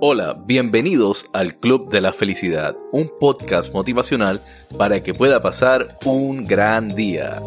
[0.00, 4.42] Hola, bienvenidos al Club de la Felicidad, un podcast motivacional
[4.76, 7.40] para que pueda pasar un gran día.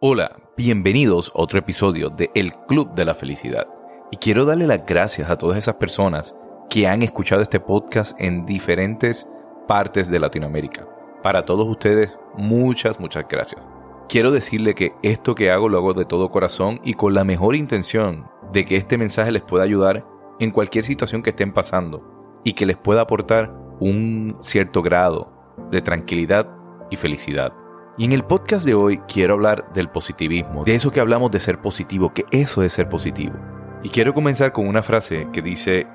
[0.00, 3.68] Hola, bienvenidos a otro episodio de El Club de la Felicidad.
[4.10, 6.34] Y quiero darle las gracias a todas esas personas
[6.68, 9.28] que han escuchado este podcast en diferentes
[9.68, 10.97] partes de Latinoamérica.
[11.28, 13.60] Para todos ustedes, muchas, muchas gracias.
[14.08, 17.54] Quiero decirle que esto que hago lo hago de todo corazón y con la mejor
[17.54, 20.06] intención de que este mensaje les pueda ayudar
[20.40, 25.30] en cualquier situación que estén pasando y que les pueda aportar un cierto grado
[25.70, 26.48] de tranquilidad
[26.90, 27.52] y felicidad.
[27.98, 31.40] Y en el podcast de hoy quiero hablar del positivismo, de eso que hablamos de
[31.40, 33.34] ser positivo, que eso es ser positivo.
[33.82, 35.86] Y quiero comenzar con una frase que dice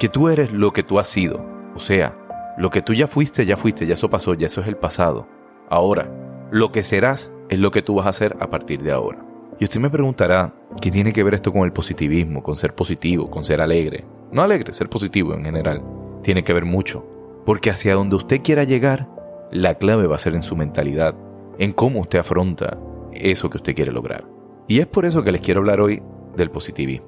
[0.00, 1.40] que tú eres lo que tú has sido.
[1.76, 2.18] O sea,
[2.58, 5.26] lo que tú ya fuiste, ya fuiste, ya eso pasó, ya eso es el pasado.
[5.70, 6.10] Ahora,
[6.50, 9.24] lo que serás es lo que tú vas a hacer a partir de ahora.
[9.58, 13.30] Y usted me preguntará, ¿qué tiene que ver esto con el positivismo, con ser positivo,
[13.30, 14.04] con ser alegre?
[14.32, 15.82] No alegre, ser positivo en general.
[16.22, 17.06] Tiene que ver mucho.
[17.46, 19.08] Porque hacia donde usted quiera llegar,
[19.50, 21.14] la clave va a ser en su mentalidad,
[21.58, 22.78] en cómo usted afronta
[23.12, 24.24] eso que usted quiere lograr.
[24.68, 26.02] Y es por eso que les quiero hablar hoy
[26.36, 27.06] del positivismo.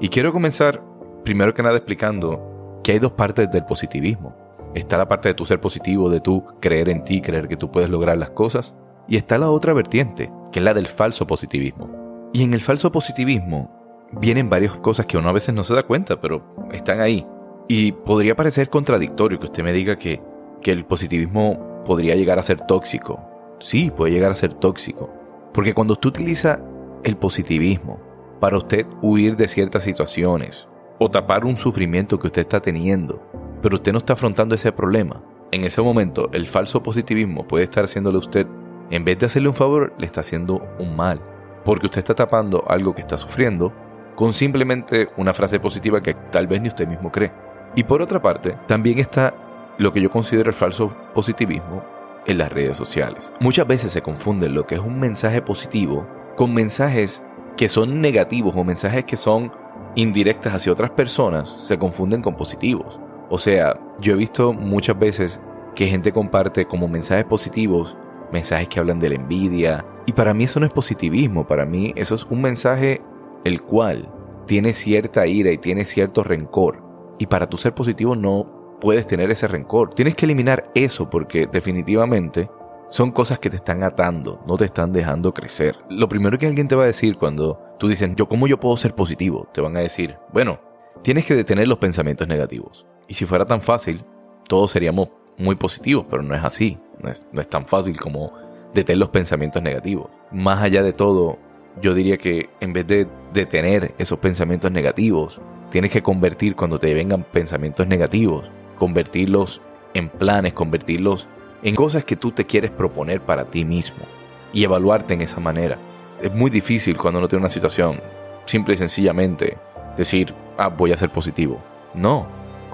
[0.00, 0.82] Y quiero comenzar,
[1.24, 4.45] primero que nada, explicando que hay dos partes del positivismo.
[4.76, 7.70] Está la parte de tu ser positivo, de tú creer en ti, creer que tú
[7.70, 8.74] puedes lograr las cosas.
[9.08, 12.28] Y está la otra vertiente, que es la del falso positivismo.
[12.34, 15.84] Y en el falso positivismo vienen varias cosas que uno a veces no se da
[15.84, 17.26] cuenta, pero están ahí.
[17.68, 20.20] Y podría parecer contradictorio que usted me diga que,
[20.60, 23.18] que el positivismo podría llegar a ser tóxico.
[23.58, 25.10] Sí, puede llegar a ser tóxico.
[25.54, 26.60] Porque cuando usted utiliza
[27.02, 27.98] el positivismo
[28.40, 33.22] para usted huir de ciertas situaciones o tapar un sufrimiento que usted está teniendo,
[33.62, 35.22] pero usted no está afrontando ese problema,
[35.52, 38.46] en ese momento el falso positivismo puede estar haciéndole a usted
[38.90, 41.20] en vez de hacerle un favor, le está haciendo un mal.
[41.64, 43.72] Porque usted está tapando algo que está sufriendo
[44.14, 47.32] con simplemente una frase positiva que tal vez ni usted mismo cree.
[47.74, 49.34] Y por otra parte, también está
[49.78, 51.84] lo que yo considero el falso positivismo
[52.26, 53.32] en las redes sociales.
[53.40, 56.06] Muchas veces se confunde lo que es un mensaje positivo
[56.36, 57.22] con mensajes
[57.56, 59.52] que son negativos o mensajes que son
[59.94, 63.00] indirectas hacia otras personas, se confunden con positivos.
[63.28, 65.40] O sea, yo he visto muchas veces
[65.74, 67.96] que gente comparte como mensajes positivos
[68.32, 69.84] mensajes que hablan de la envidia.
[70.06, 73.02] Y para mí eso no es positivismo, para mí eso es un mensaje
[73.44, 74.12] el cual
[74.46, 76.82] tiene cierta ira y tiene cierto rencor.
[77.18, 79.94] Y para tu ser positivo no puedes tener ese rencor.
[79.94, 82.50] Tienes que eliminar eso porque definitivamente
[82.88, 85.76] son cosas que te están atando, no te están dejando crecer.
[85.90, 88.76] Lo primero que alguien te va a decir cuando tú dices, yo, ¿cómo yo puedo
[88.76, 89.48] ser positivo?
[89.52, 90.60] Te van a decir, bueno,
[91.02, 92.86] tienes que detener los pensamientos negativos.
[93.08, 94.04] Y si fuera tan fácil,
[94.48, 96.78] todos seríamos muy positivos, pero no es así.
[97.00, 98.32] No es, tan fácil como
[98.72, 100.08] detener los pensamientos negativos.
[100.32, 101.38] Más allá de todo,
[101.80, 105.40] yo diría que en vez de detener esos pensamientos negativos,
[105.70, 109.60] tienes que convertir cuando te vengan pensamientos negativos, convertirlos
[109.94, 111.28] en planes, convertirlos
[111.62, 114.04] en cosas que tú te quieres proponer para ti mismo
[114.52, 115.76] y evaluarte en esa manera.
[116.22, 118.00] Es muy difícil cuando uno tiene una situación,
[118.46, 119.58] simple y sencillamente
[119.96, 121.60] decir, ah, voy a ser positivo.
[121.94, 122.26] No,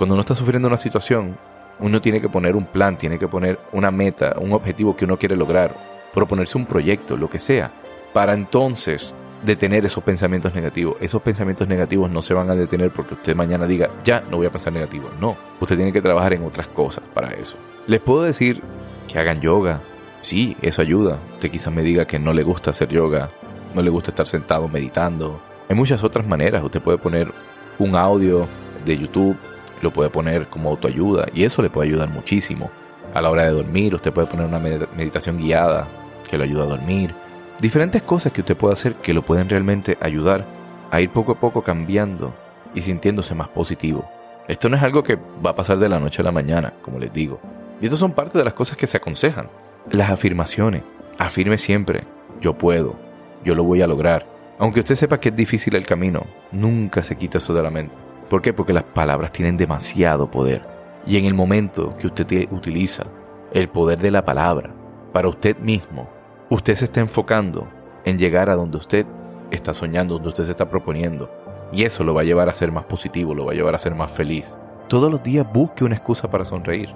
[0.03, 1.37] cuando uno está sufriendo una situación,
[1.79, 5.17] uno tiene que poner un plan, tiene que poner una meta, un objetivo que uno
[5.17, 5.77] quiere lograr,
[6.13, 7.71] proponerse un proyecto, lo que sea,
[8.13, 9.15] para entonces
[9.45, 10.97] detener esos pensamientos negativos.
[10.99, 14.47] Esos pensamientos negativos no se van a detener porque usted mañana diga, ya no voy
[14.47, 15.09] a pensar negativo.
[15.21, 17.57] No, usted tiene que trabajar en otras cosas para eso.
[17.87, 18.61] Les puedo decir
[19.07, 19.83] que hagan yoga.
[20.23, 21.21] Sí, eso ayuda.
[21.35, 23.31] Usted quizás me diga que no le gusta hacer yoga,
[23.73, 25.41] no le gusta estar sentado meditando.
[25.69, 26.65] Hay muchas otras maneras.
[26.65, 27.33] Usted puede poner
[27.79, 28.49] un audio
[28.85, 29.37] de YouTube
[29.83, 32.71] lo puede poner como autoayuda y eso le puede ayudar muchísimo.
[33.15, 35.87] a la hora de dormir, usted puede poner una meditación guiada
[36.31, 37.15] que lo ayuda a dormir.
[37.61, 40.47] Diferentes cosas que usted puede hacer que lo pueden realmente ayudar
[40.91, 42.33] a ir poco a poco cambiando
[42.75, 44.09] y sintiéndose más positivo.
[44.49, 46.99] Esto no es algo que va a pasar de la noche a la mañana, como
[46.99, 47.39] les digo.
[47.81, 49.49] Y estas son parte de las cosas que se aconsejan.
[49.91, 50.83] Las afirmaciones.
[51.19, 52.05] Afirme siempre,
[52.41, 52.97] yo puedo,
[53.45, 54.27] yo lo voy a lograr.
[54.59, 57.95] Aunque usted sepa que es difícil el camino, nunca se quita eso de la mente.
[58.33, 58.55] ¿Por qué?
[58.55, 60.67] Porque las palabras tienen demasiado poder.
[61.07, 63.03] Y en el momento que usted utiliza
[63.53, 64.75] el poder de la palabra
[65.13, 66.09] para usted mismo,
[66.49, 67.69] usted se está enfocando
[68.07, 69.05] en llegar a donde usted
[69.51, 71.31] está soñando, donde usted se está proponiendo.
[71.75, 73.79] Y eso lo va a llevar a ser más positivo, lo va a llevar a
[73.79, 74.57] ser más feliz.
[74.89, 76.89] Todos los días busque una excusa para sonreír.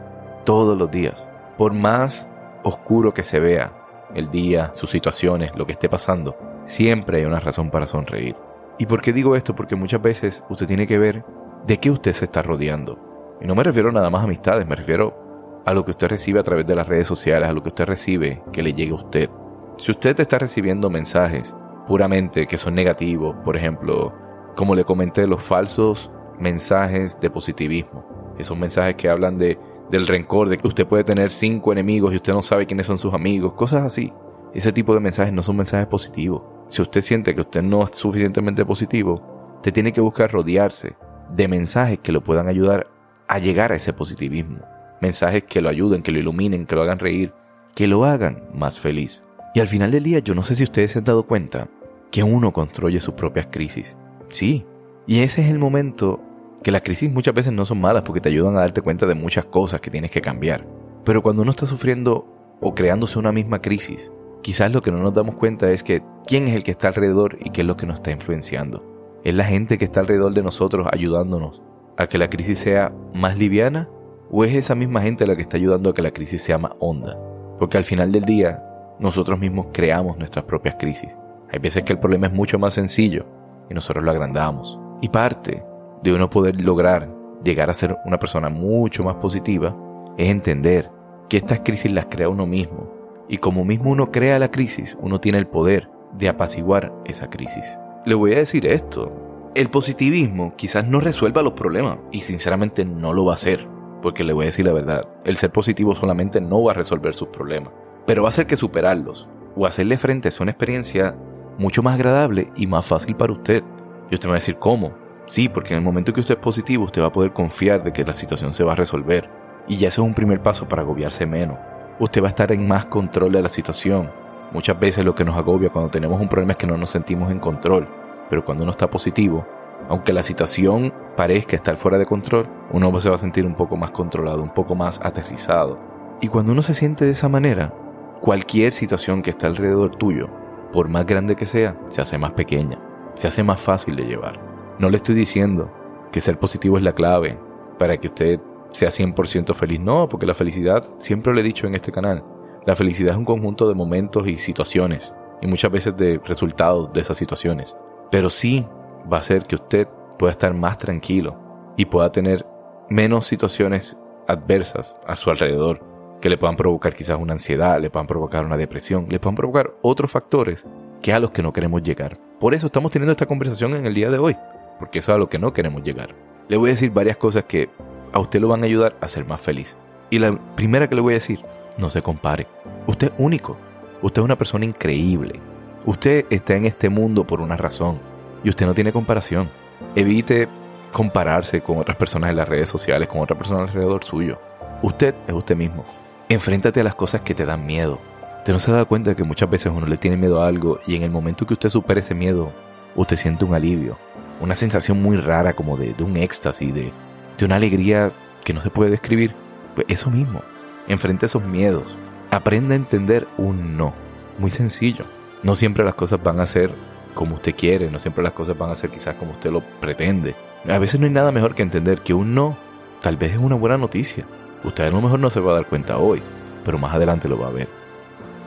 [0.46, 1.28] Todos los días.
[1.58, 2.30] Por más
[2.62, 3.74] oscuro que se vea
[4.14, 6.34] el día, sus situaciones, lo que esté pasando,
[6.64, 8.36] siempre hay una razón para sonreír.
[8.78, 9.54] ¿Y por qué digo esto?
[9.54, 11.24] Porque muchas veces usted tiene que ver
[11.66, 12.98] de qué usted se está rodeando.
[13.40, 16.44] Y no me refiero nada más amistades, me refiero a lo que usted recibe a
[16.44, 19.30] través de las redes sociales, a lo que usted recibe que le llegue a usted.
[19.76, 21.54] Si usted está recibiendo mensajes
[21.86, 24.12] puramente que son negativos, por ejemplo,
[24.54, 29.58] como le comenté, los falsos mensajes de positivismo, esos mensajes que hablan de,
[29.90, 32.98] del rencor, de que usted puede tener cinco enemigos y usted no sabe quiénes son
[32.98, 34.12] sus amigos, cosas así.
[34.56, 36.40] Ese tipo de mensajes no son mensajes positivos.
[36.68, 40.96] Si usted siente que usted no es suficientemente positivo, usted tiene que buscar rodearse
[41.30, 42.86] de mensajes que lo puedan ayudar
[43.28, 44.60] a llegar a ese positivismo.
[45.02, 47.34] Mensajes que lo ayuden, que lo iluminen, que lo hagan reír,
[47.74, 49.22] que lo hagan más feliz.
[49.54, 51.68] Y al final del día, yo no sé si ustedes se han dado cuenta
[52.10, 53.94] que uno construye sus propias crisis.
[54.28, 54.64] Sí.
[55.06, 56.18] Y ese es el momento
[56.62, 59.14] que las crisis muchas veces no son malas porque te ayudan a darte cuenta de
[59.14, 60.66] muchas cosas que tienes que cambiar.
[61.04, 62.26] Pero cuando uno está sufriendo
[62.62, 64.10] o creándose una misma crisis,
[64.42, 67.38] quizás lo que no nos damos cuenta es que quién es el que está alrededor
[67.40, 68.82] y qué es lo que nos está influenciando.
[69.24, 71.62] ¿Es la gente que está alrededor de nosotros ayudándonos
[71.96, 73.88] a que la crisis sea más liviana?
[74.30, 76.72] ¿O es esa misma gente la que está ayudando a que la crisis sea más
[76.78, 77.18] honda?
[77.58, 78.62] Porque al final del día,
[78.98, 81.14] nosotros mismos creamos nuestras propias crisis.
[81.52, 83.26] Hay veces que el problema es mucho más sencillo
[83.70, 84.78] y nosotros lo agrandamos.
[85.00, 85.64] Y parte
[86.02, 87.08] de uno poder lograr
[87.44, 89.76] llegar a ser una persona mucho más positiva
[90.16, 90.90] es entender
[91.28, 92.95] que estas crisis las crea uno mismo.
[93.28, 97.78] Y como mismo uno crea la crisis, uno tiene el poder de apaciguar esa crisis.
[98.04, 99.12] Le voy a decir esto.
[99.54, 103.66] El positivismo quizás no resuelva los problemas y sinceramente no lo va a hacer.
[104.02, 107.14] Porque le voy a decir la verdad, el ser positivo solamente no va a resolver
[107.14, 107.72] sus problemas,
[108.06, 109.26] pero va a hacer que superarlos
[109.56, 111.16] o hacerle frente a una experiencia
[111.58, 113.64] mucho más agradable y más fácil para usted.
[114.10, 114.92] Y usted me va a decir, ¿cómo?
[115.26, 117.92] Sí, porque en el momento que usted es positivo, usted va a poder confiar de
[117.92, 119.28] que la situación se va a resolver.
[119.66, 121.58] Y ya ese es un primer paso para agobiarse menos.
[121.98, 124.10] Usted va a estar en más control de la situación.
[124.52, 127.30] Muchas veces lo que nos agobia cuando tenemos un problema es que no nos sentimos
[127.30, 127.88] en control.
[128.28, 129.46] Pero cuando uno está positivo,
[129.88, 133.76] aunque la situación parezca estar fuera de control, uno se va a sentir un poco
[133.76, 135.78] más controlado, un poco más aterrizado.
[136.20, 137.72] Y cuando uno se siente de esa manera,
[138.20, 140.28] cualquier situación que está alrededor tuyo
[140.72, 142.78] por más grande que sea, se hace más pequeña,
[143.14, 144.38] se hace más fácil de llevar.
[144.78, 145.72] No le estoy diciendo
[146.12, 147.38] que ser positivo es la clave
[147.78, 148.40] para que usted
[148.76, 152.22] sea 100% feliz, no, porque la felicidad, siempre lo he dicho en este canal,
[152.66, 157.00] la felicidad es un conjunto de momentos y situaciones, y muchas veces de resultados de
[157.00, 157.74] esas situaciones.
[158.10, 158.66] Pero sí
[159.10, 159.88] va a hacer que usted
[160.18, 161.38] pueda estar más tranquilo
[161.76, 162.46] y pueda tener
[162.88, 163.96] menos situaciones
[164.28, 165.80] adversas a su alrededor
[166.20, 169.74] que le puedan provocar quizás una ansiedad, le puedan provocar una depresión, le puedan provocar
[169.82, 170.66] otros factores
[171.02, 172.12] que a los que no queremos llegar.
[172.40, 174.36] Por eso estamos teniendo esta conversación en el día de hoy,
[174.78, 176.14] porque eso es a lo que no queremos llegar.
[176.48, 177.68] Le voy a decir varias cosas que
[178.12, 179.76] a usted lo van a ayudar a ser más feliz.
[180.10, 181.40] Y la primera que le voy a decir,
[181.78, 182.46] no se compare.
[182.86, 183.56] Usted es único.
[184.02, 185.40] Usted es una persona increíble.
[185.84, 188.00] Usted está en este mundo por una razón
[188.42, 189.48] y usted no tiene comparación.
[189.94, 190.48] Evite
[190.92, 194.38] compararse con otras personas en las redes sociales, con otras personas alrededor suyo.
[194.82, 195.84] Usted es usted mismo.
[196.28, 197.98] Enfréntate a las cosas que te dan miedo.
[198.38, 200.94] Usted no se da cuenta que muchas veces uno le tiene miedo a algo y
[200.94, 202.52] en el momento que usted supera ese miedo,
[202.94, 203.98] usted siente un alivio,
[204.40, 206.92] una sensación muy rara como de, un éxtasis, de,
[207.38, 208.12] de una alegría
[208.44, 209.34] que no se puede describir.
[209.74, 210.42] Pues eso mismo,
[210.88, 211.84] enfrente a esos miedos.
[212.30, 213.94] Aprenda a entender un no.
[214.38, 215.04] Muy sencillo.
[215.42, 216.70] No siempre las cosas van a ser
[217.14, 220.34] como usted quiere, no siempre las cosas van a ser quizás como usted lo pretende.
[220.68, 222.56] A veces no hay nada mejor que entender que un no
[223.00, 224.26] tal vez es una buena noticia.
[224.64, 226.22] Usted a lo mejor no se va a dar cuenta hoy,
[226.64, 227.68] pero más adelante lo va a ver.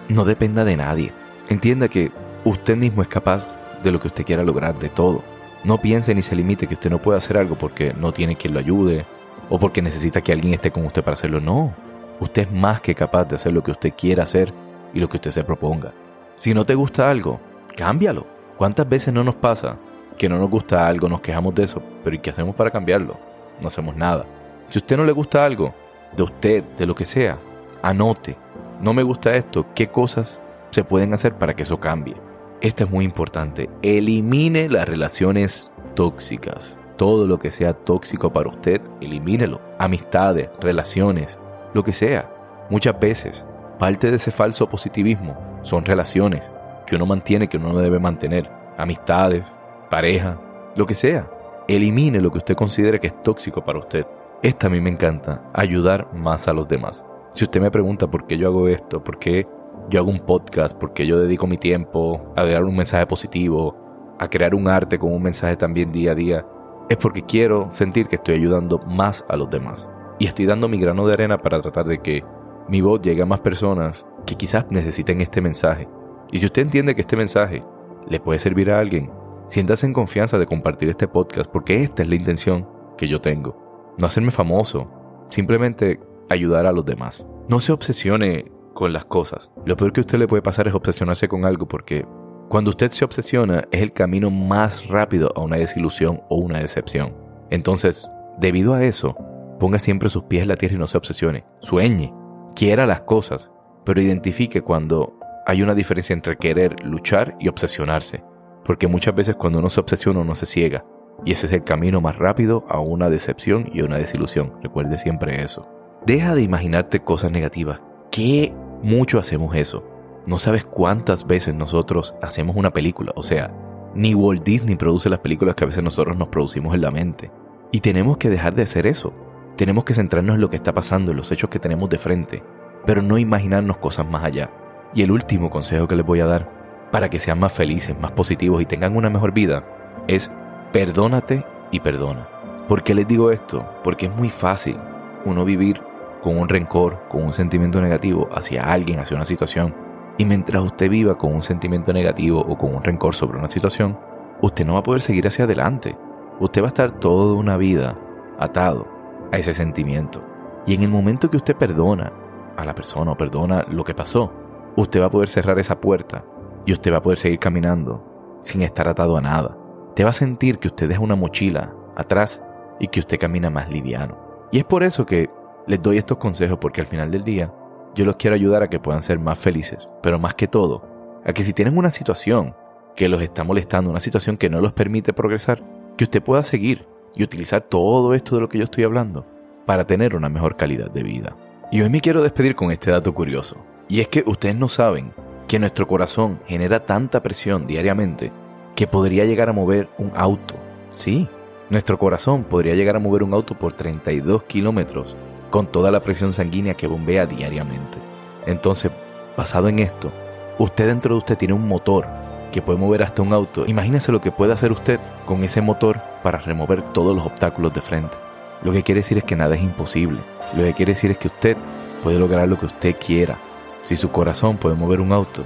[0.08, 1.13] No dependa de nadie.
[1.48, 2.12] Entienda que
[2.43, 5.24] usted mismo es capaz de lo que usted quiera lograr, de todo.
[5.63, 8.54] No piense ni se limite que usted no puede hacer algo porque no tiene quien
[8.54, 9.06] lo ayude
[9.50, 11.42] o porque necesita que alguien esté con usted para hacerlo.
[11.42, 11.74] No,
[12.20, 14.54] usted es más que capaz de hacer lo que usted quiera hacer
[14.94, 15.92] y lo que usted se proponga.
[16.36, 17.39] Si no te gusta algo,
[17.75, 18.25] cámbialo.
[18.58, 19.78] ¿Cuántas veces no nos pasa
[20.18, 23.18] que no nos gusta algo, nos quejamos de eso, pero ¿y qué hacemos para cambiarlo?
[23.62, 24.25] No hacemos nada.
[24.68, 25.74] Si a usted no le gusta algo,
[26.16, 27.39] de usted, de lo que sea,
[27.82, 28.36] anote,
[28.82, 32.16] no me gusta esto, qué cosas se pueden hacer para que eso cambie.
[32.62, 33.70] Esto es muy importante.
[33.82, 36.78] Elimine las relaciones tóxicas.
[36.98, 39.62] Todo lo que sea tóxico para usted, elimínelo.
[39.78, 41.39] Amistades, relaciones,
[41.74, 42.30] lo que sea.
[42.70, 43.46] Muchas veces,
[43.78, 46.51] parte de ese falso positivismo son relaciones
[46.86, 48.51] que uno mantiene, que uno no debe mantener.
[48.78, 49.46] Amistades,
[49.89, 50.38] pareja,
[50.75, 51.32] lo que sea.
[51.70, 54.06] Elimine lo que usted considere que es tóxico para usted.
[54.44, 57.06] Esta a mí me encanta, ayudar más a los demás.
[57.36, 59.48] Si usted me pregunta por qué yo hago esto, por qué
[59.89, 63.75] yo hago un podcast, por qué yo dedico mi tiempo a dar un mensaje positivo,
[64.19, 66.46] a crear un arte con un mensaje también día a día,
[66.89, 69.89] es porque quiero sentir que estoy ayudando más a los demás.
[70.19, 72.24] Y estoy dando mi grano de arena para tratar de que
[72.67, 75.88] mi voz llegue a más personas que quizás necesiten este mensaje.
[76.31, 77.63] Y si usted entiende que este mensaje
[78.08, 79.12] le puede servir a alguien,
[79.48, 82.67] siéntase en confianza de compartir este podcast porque esta es la intención
[82.98, 83.96] que yo tengo.
[84.00, 84.91] No hacerme famoso,
[85.29, 87.25] simplemente ayudar a los demás.
[87.48, 89.52] No se obsesione con las cosas.
[89.66, 92.06] Lo peor que a usted le puede pasar es obsesionarse con algo porque
[92.50, 97.16] cuando usted se obsesiona es el camino más rápido a una desilusión o una decepción.
[97.50, 98.10] Entonces,
[98.40, 99.16] debido a eso,
[99.60, 101.46] ponga siempre sus pies en la tierra y no se obsesione.
[101.60, 102.14] Sueñe,
[102.56, 103.52] quiera las cosas,
[103.86, 108.24] pero identifique cuando hay una diferencia entre querer luchar y obsesionarse.
[108.64, 110.86] Porque muchas veces cuando uno se obsesiona uno se ciega.
[111.26, 114.54] Y ese es el camino más rápido a una decepción y una desilusión.
[114.62, 115.68] Recuerde siempre eso.
[116.06, 117.82] Deja de imaginarte cosas negativas.
[118.12, 119.84] ¿Qué mucho hacemos eso?
[120.25, 123.12] No sabes cuántas veces nosotros hacemos una película.
[123.16, 123.54] O sea,
[123.94, 127.32] ni Walt Disney produce las películas que a veces nosotros nos producimos en la mente.
[127.72, 129.13] Y tenemos que dejar de hacer eso.
[129.58, 132.44] Tenemos que centrarnos en lo que está pasando, en los hechos que tenemos de frente,
[132.86, 134.50] pero no imaginarnos cosas más allá.
[134.96, 138.12] Y el último consejo que les voy a dar para que sean más felices, más
[138.13, 139.66] positivos y tengan una mejor vida
[140.08, 140.32] es
[140.72, 142.28] perdónate y perdona.
[142.68, 143.68] ¿Por qué les digo esto?
[143.84, 144.78] Porque es muy fácil
[145.25, 145.82] uno vivir
[146.22, 149.76] con un rencor, con un sentimiento negativo hacia alguien, hacia una situación.
[150.18, 153.98] Y mientras usted viva con un sentimiento negativo o con un rencor sobre una situación,
[154.42, 155.98] usted no va a poder seguir hacia adelante.
[156.40, 157.98] Usted va a estar toda una vida
[158.38, 158.88] atado
[159.32, 160.24] a ese sentimiento.
[160.66, 162.12] Y en el momento que usted perdona
[162.58, 164.34] a la persona o perdona lo que pasó,
[164.76, 166.26] usted va a poder cerrar esa puerta
[166.66, 169.58] y usted va a poder seguir caminando sin estar atado a nada.
[169.96, 172.44] Te va a sentir que usted deja una mochila atrás
[172.80, 174.18] y que usted camina más liviano.
[174.52, 175.30] Y es por eso que
[175.70, 177.54] les doy estos consejos porque al final del día
[177.94, 180.84] yo los quiero ayudar a que puedan ser más felices, pero más que todo,
[181.24, 182.56] a que si tienen una situación
[182.96, 185.64] que los está molestando, una situación que no los permite progresar,
[185.96, 189.28] que usted pueda seguir y utilizar todo esto de lo que yo estoy hablando
[189.68, 191.36] para tener una mejor calidad de vida.
[191.72, 193.58] Y hoy me quiero despedir con este dato curioso,
[193.88, 195.14] y es que ustedes no saben
[195.48, 198.32] que nuestro corazón genera tanta presión diariamente
[198.76, 200.56] que podría llegar a mover un auto.
[200.90, 201.28] Sí,
[201.70, 205.16] nuestro corazón podría llegar a mover un auto por 32 kilómetros
[205.50, 207.98] con toda la presión sanguínea que bombea diariamente.
[208.46, 208.91] Entonces,
[209.36, 210.12] basado en esto,
[210.58, 212.08] usted dentro de usted tiene un motor
[212.51, 213.65] que puede mover hasta un auto.
[213.68, 217.82] Imagínese lo que puede hacer usted con ese motor para remover todos los obstáculos de
[217.82, 218.18] frente.
[218.63, 220.20] Lo que quiere decir es que nada es imposible.
[220.56, 221.58] Lo que quiere decir es que usted
[222.03, 223.38] puede lograr lo que usted quiera.
[223.82, 225.44] Si su corazón puede mover un auto,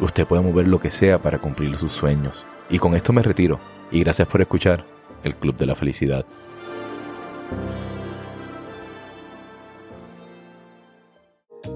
[0.00, 2.44] usted puede mover lo que sea para cumplir sus sueños.
[2.68, 3.60] Y con esto me retiro.
[3.90, 4.84] Y gracias por escuchar
[5.22, 6.24] el Club de la Felicidad.